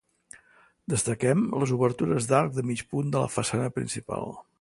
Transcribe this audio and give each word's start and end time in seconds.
Destaquem 0.93 1.43
les 1.63 1.73
obertures 1.75 2.29
d'arc 2.31 2.57
de 2.57 2.65
mig 2.71 2.83
punt 2.95 3.13
de 3.17 3.25
la 3.25 3.31
façana 3.35 3.69
principal. 3.77 4.27